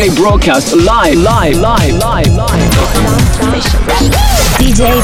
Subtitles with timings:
[0.00, 2.50] DJ broadcast live, live, live, live, live.
[4.56, 4.98] DJ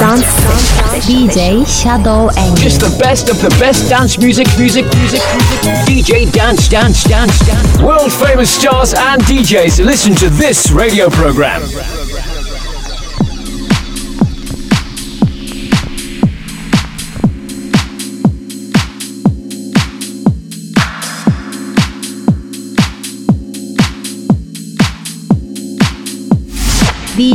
[0.00, 2.56] Dance, DJ Shadow Engine.
[2.56, 5.62] Just the best of the best dance music, music, music, music.
[5.86, 7.82] DJ Dance, Dance, Dance, Dance.
[7.82, 11.62] World famous stars and DJs listen to this radio program.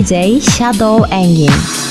[0.07, 1.86] DJ Shadow Engine.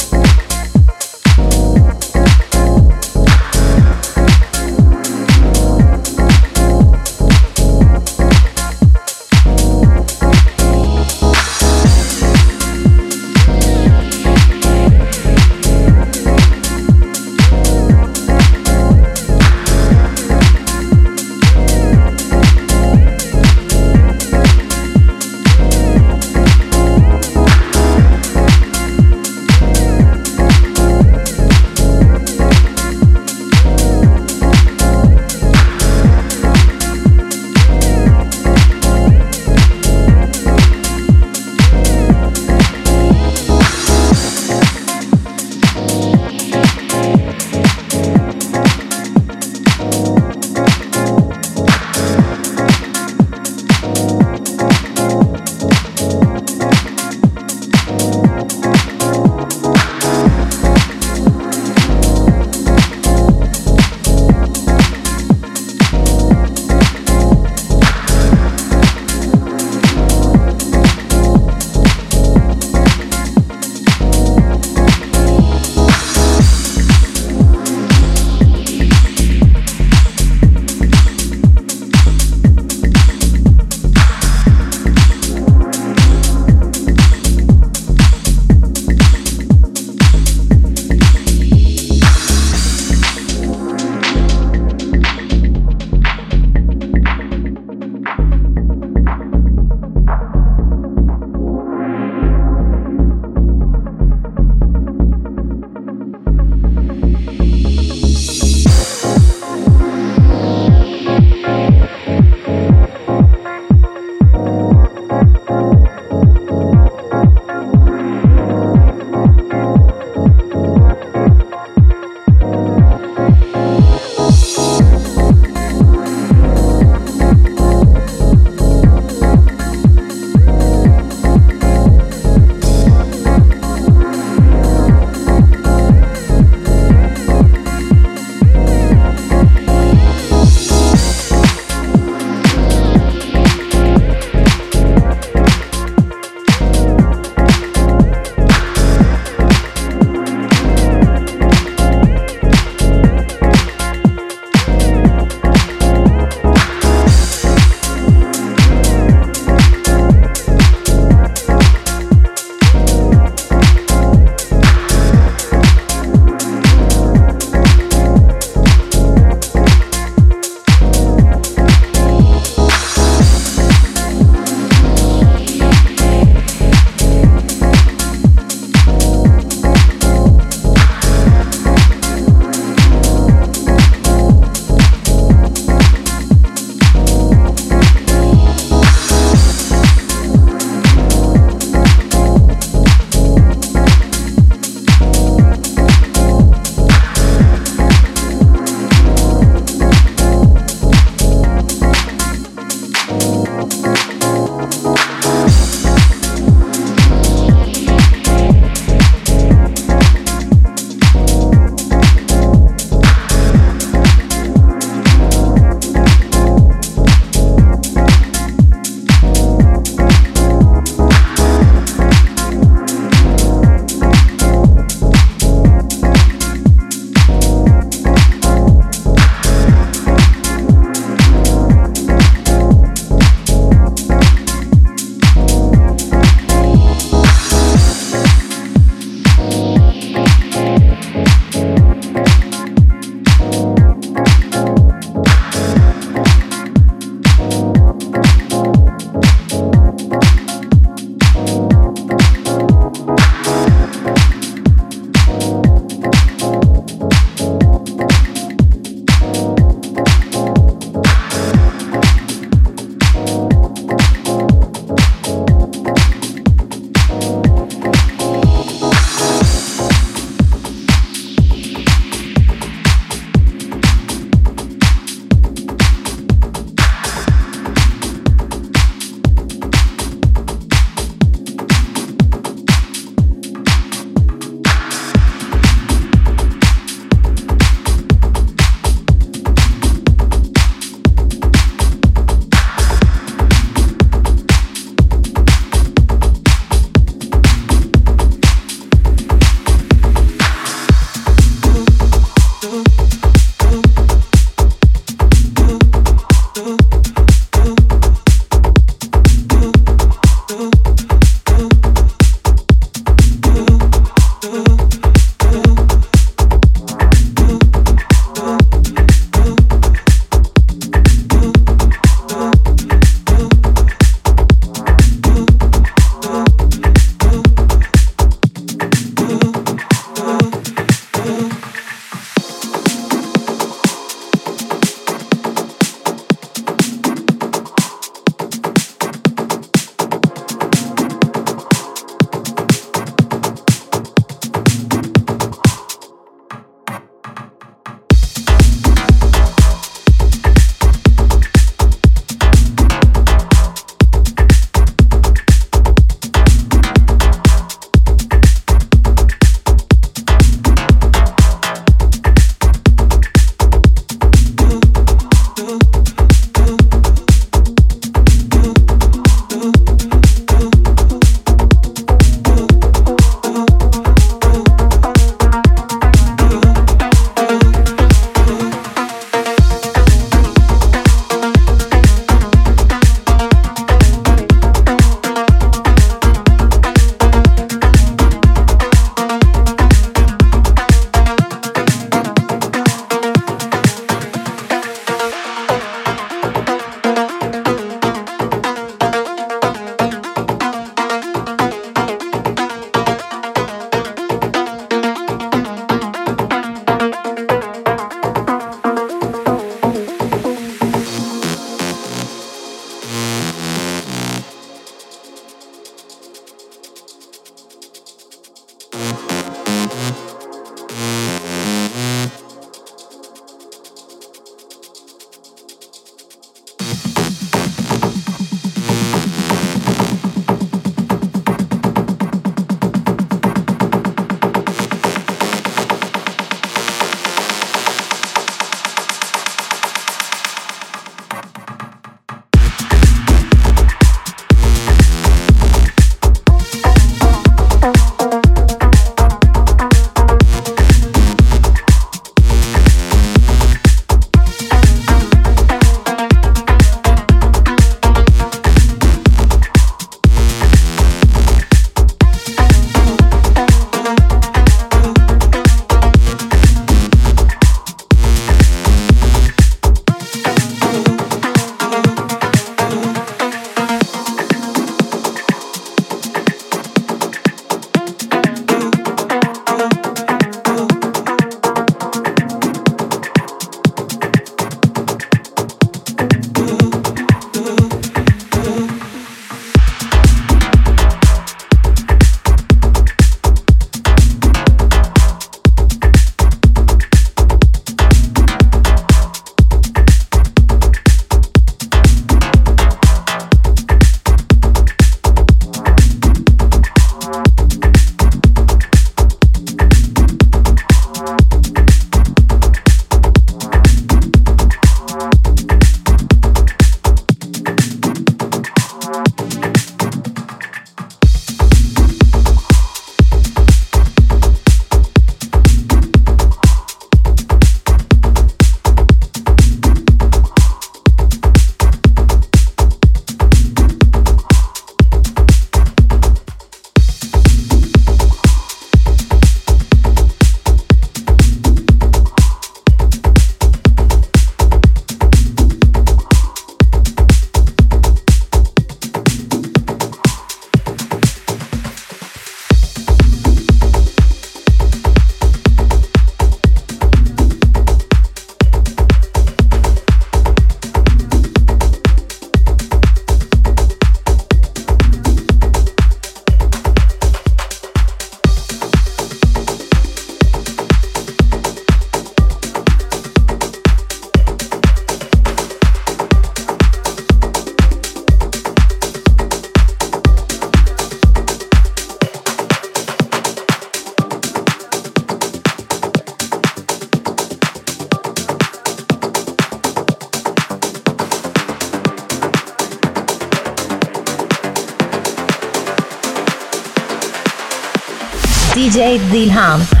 [599.31, 600.00] Dilhan.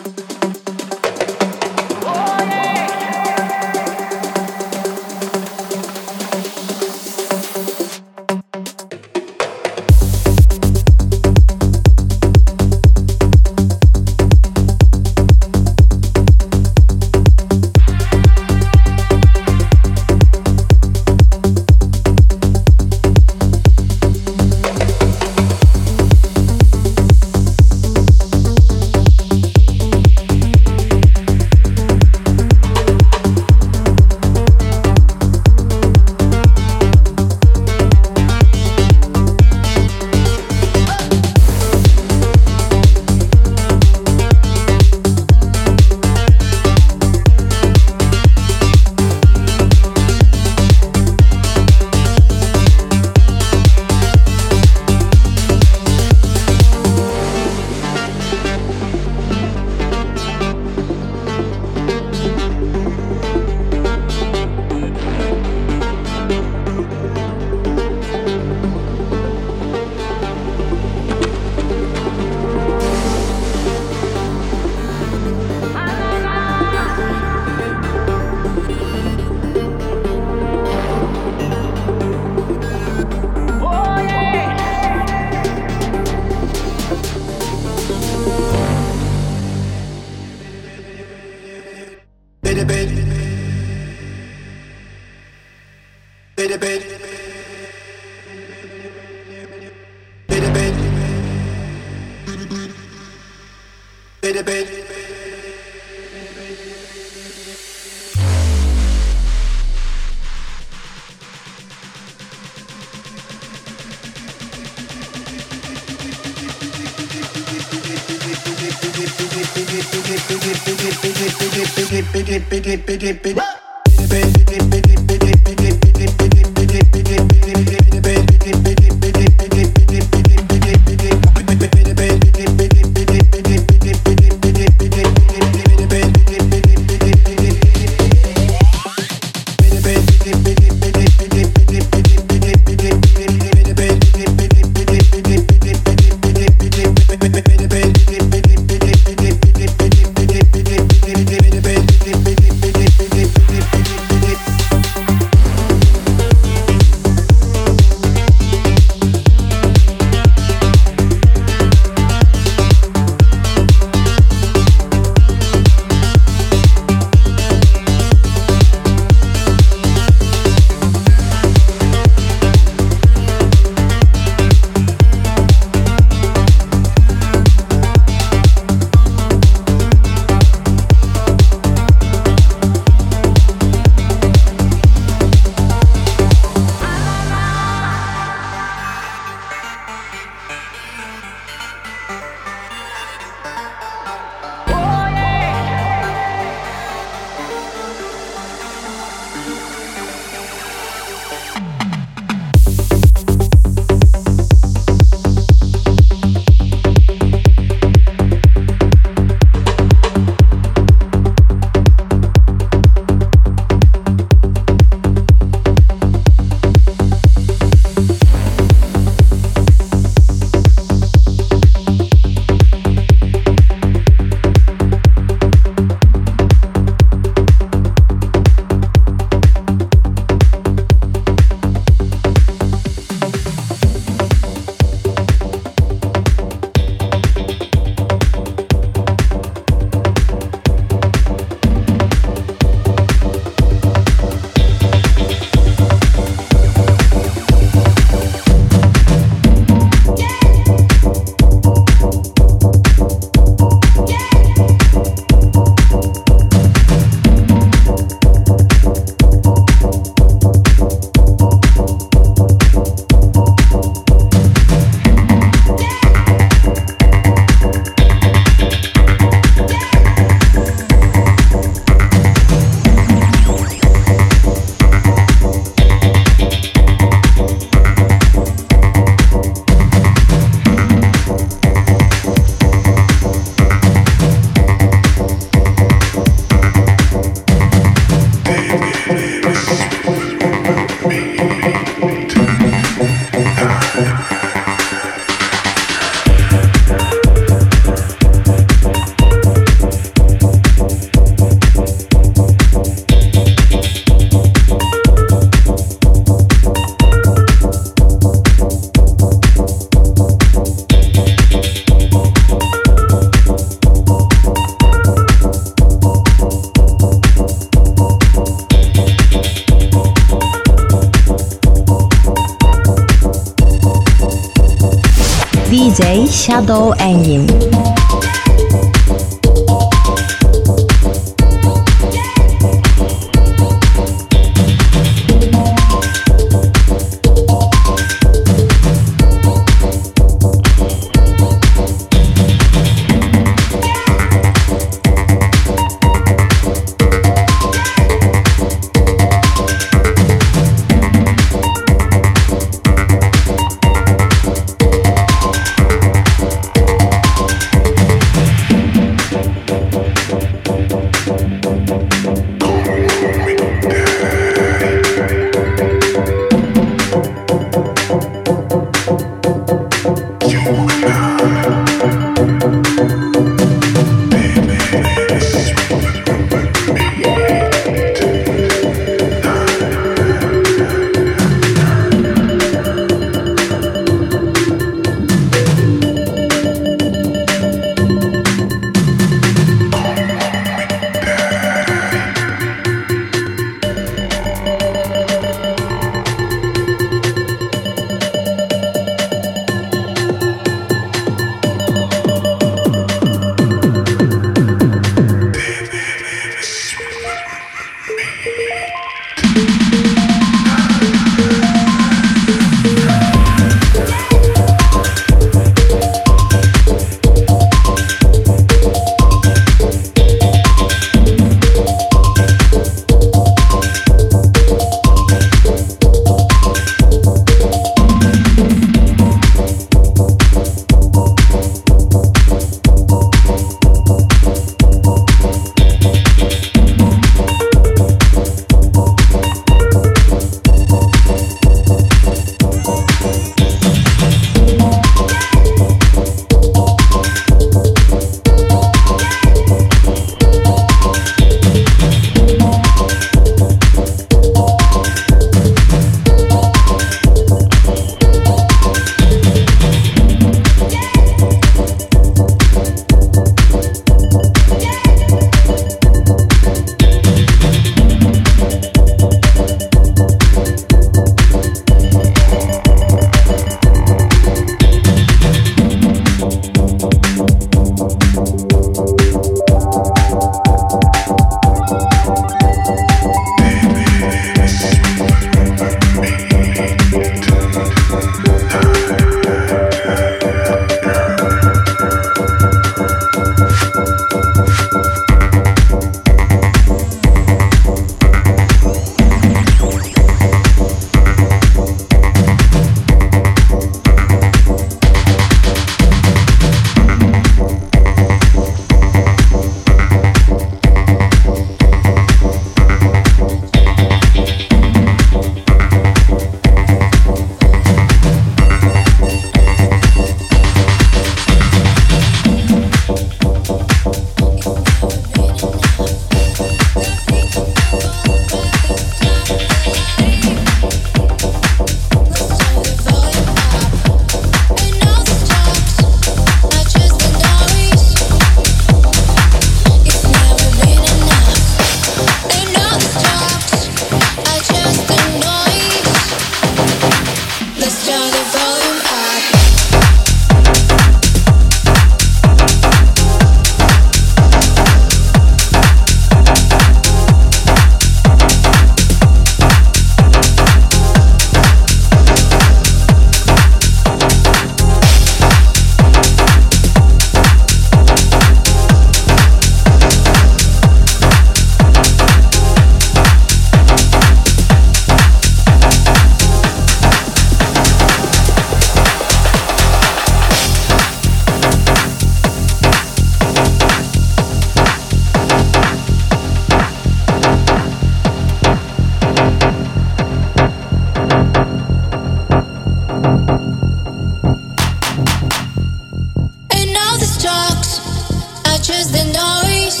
[598.90, 600.00] choose the noise.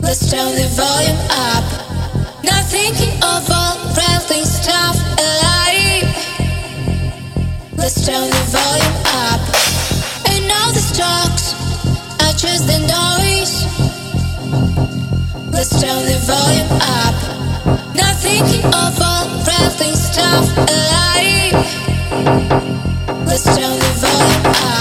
[0.00, 1.64] Let's turn the volume up.
[2.42, 4.96] Not thinking of all friendly stuff
[5.28, 6.08] alive.
[7.76, 9.40] Let's turn the volume up.
[10.32, 11.46] And all the talks,
[12.26, 13.54] I choose the noise.
[15.52, 17.16] Let's turn the volume up.
[18.00, 21.56] Not thinking of all friendly stuff alive.
[23.28, 24.75] Let's turn the volume up.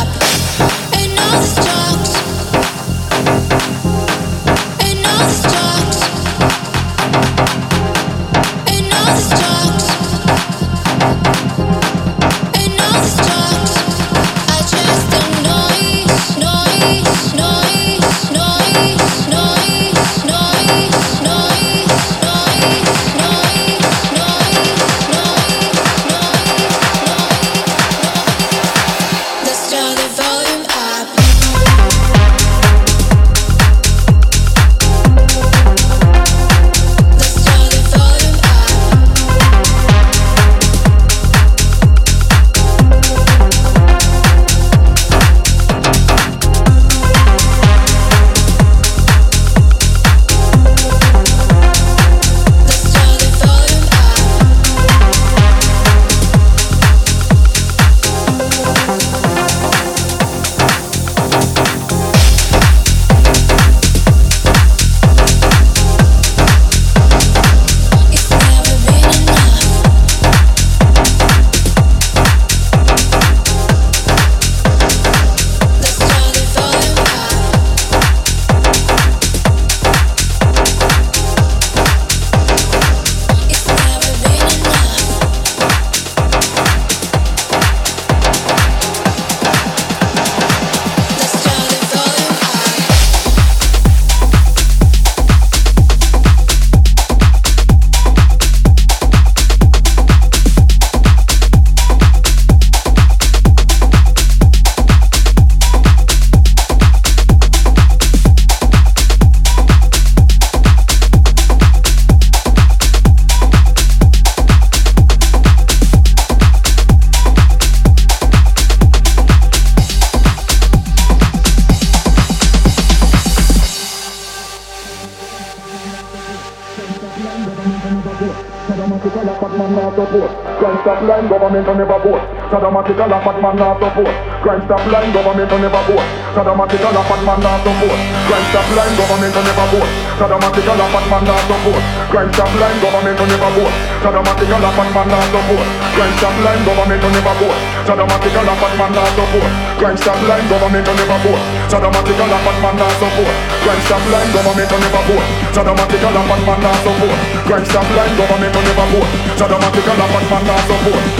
[132.56, 137.04] Sadomatical a fat man not support Crime stop line, government to never vote Sadomatical a
[137.04, 138.00] fat man not support
[138.32, 142.48] Crime stop line, government to never vote Sadomatical a fat man not support Crime stop
[142.56, 147.04] line, government to never vote Sadomatical a fat man not support Crime stop line, government
[147.04, 151.20] to never vote Sadomatical a fat man not support Crime stop line, government to never
[151.20, 156.16] vote Sadomatical a fat man not support Crime stop line, government to never vote Sadomatical
[156.16, 160.26] a fat man not support Crime stop line, government to never vote Sadomatical a fat
[160.32, 160.64] man not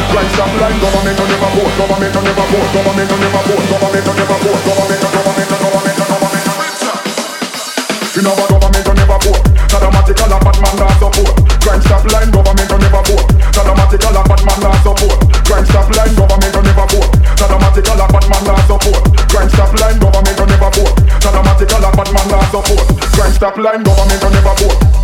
[0.08, 3.64] Crime stop line, government to never vote Government to never vote Government to never vote
[3.76, 6.05] Government to never vote Government to government to government to government
[8.16, 9.44] Government to never vote.
[9.68, 13.28] Sadomatical a fat man not support Crime stop line, government to never vote.
[13.52, 17.12] Sadomatical a fat man not support Crime stop line, government to never vote.
[17.36, 20.96] Sadomatical a fat man not support Crime stop line, government to never vote.
[21.20, 24.95] Sadomatical a fat man not support Crime stop line, government to never vote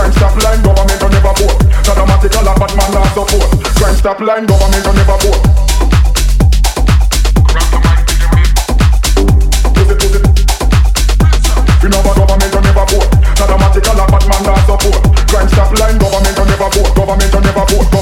[0.00, 1.60] Crime stop line, government on never vote.
[1.84, 1.98] Not
[2.32, 3.50] a lot, but man not support.
[3.76, 5.70] Crime stop line, government on never vote.
[11.82, 12.64] We know government don't
[14.64, 15.04] support.
[15.28, 16.96] Crime line, government'll never vote.
[16.96, 17.99] Government'll never vote.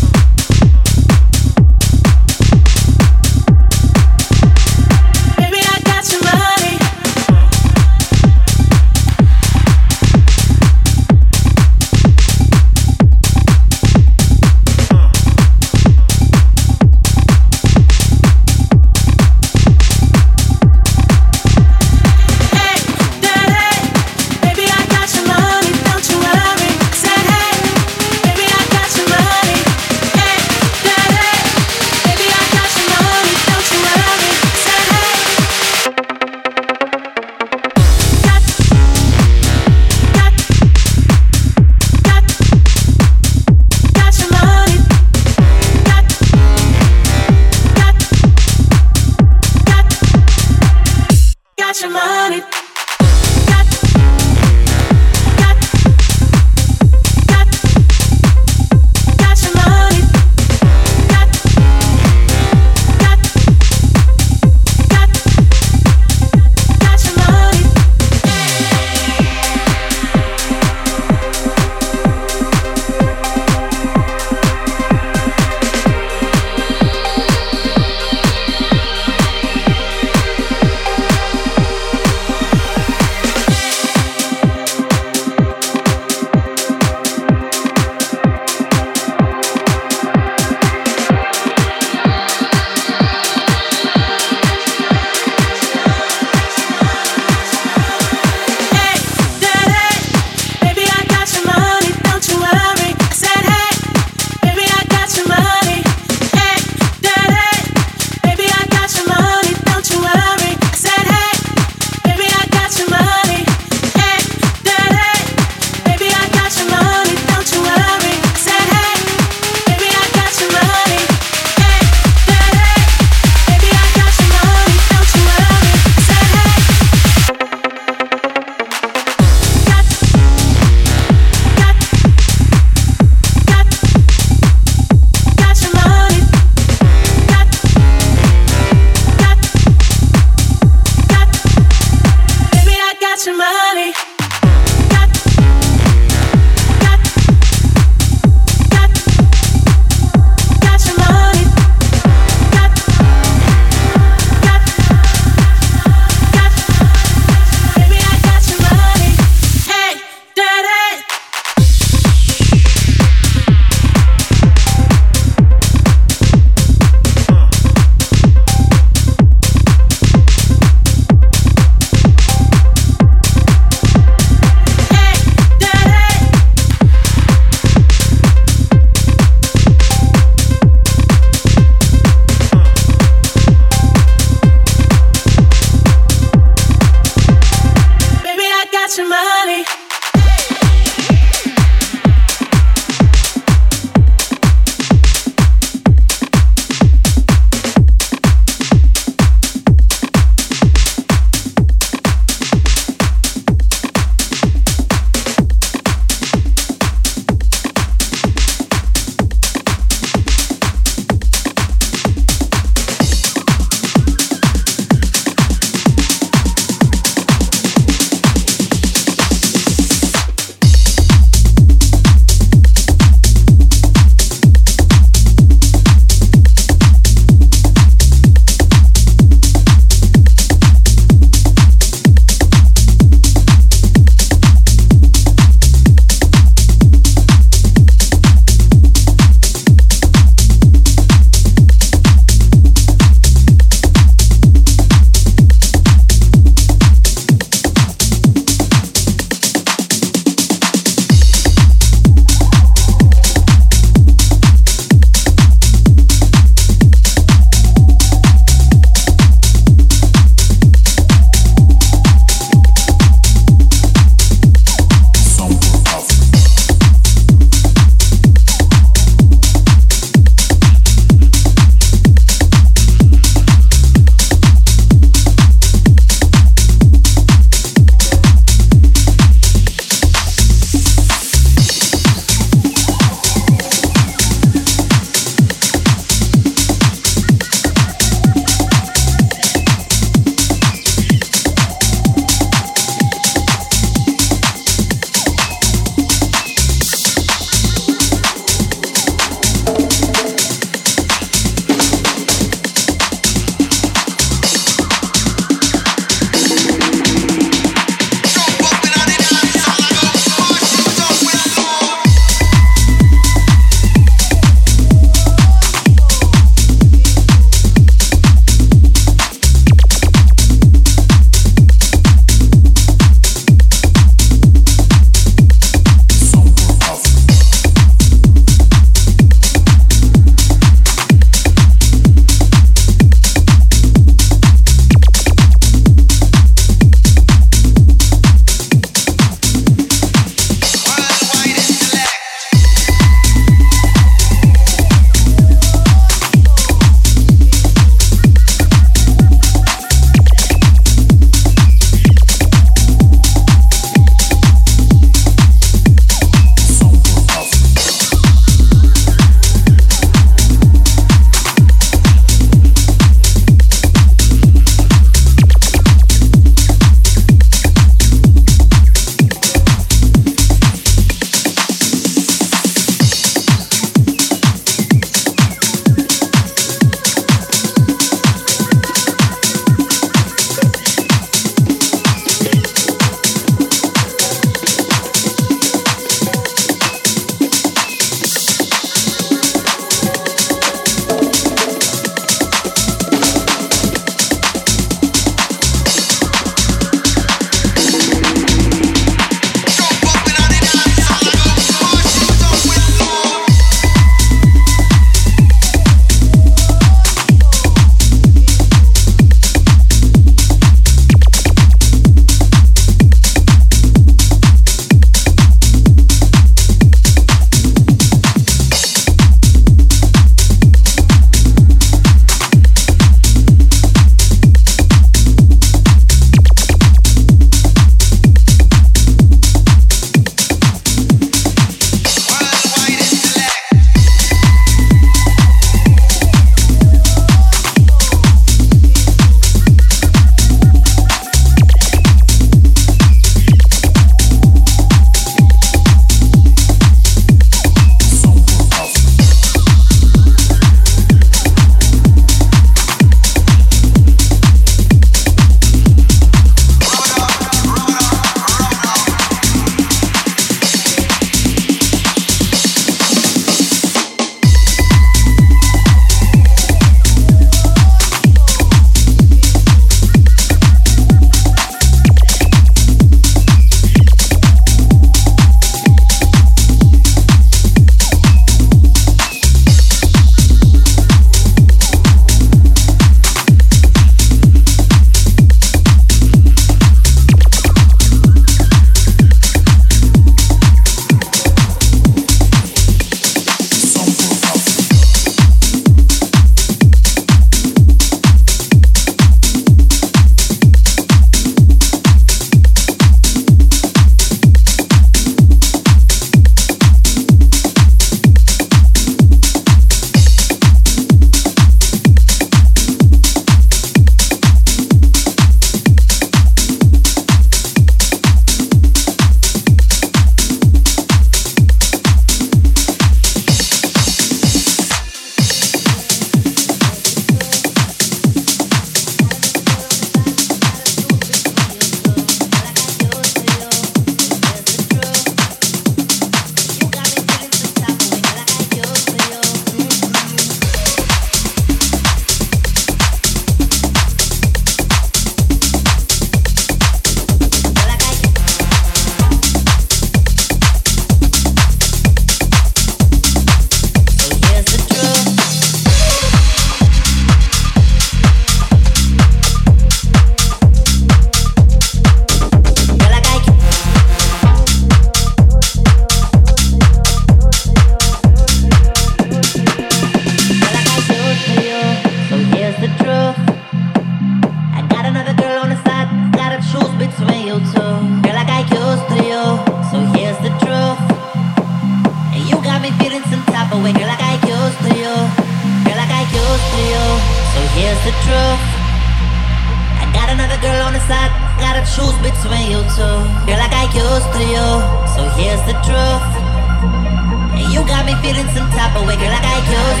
[598.24, 599.28] feeling some type of way, girl.
[599.28, 600.00] Like I chose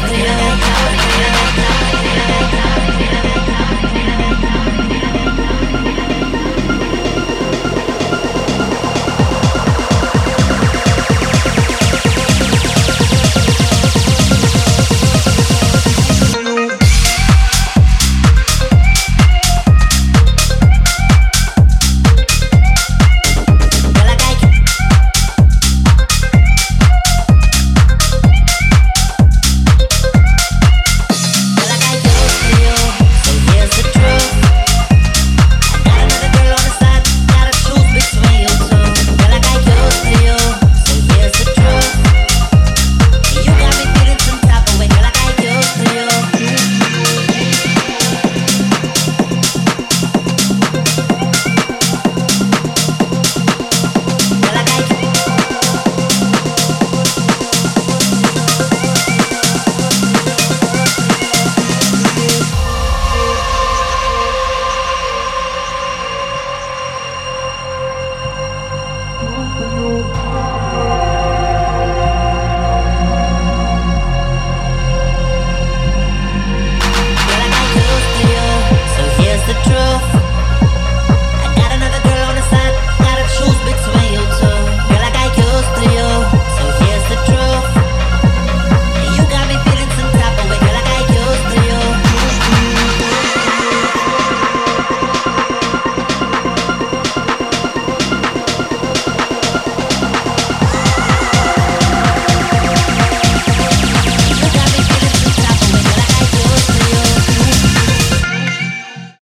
[3.20, 3.23] you.